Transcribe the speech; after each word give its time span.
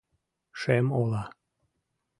Шем 0.59 0.87
ола 1.01 1.23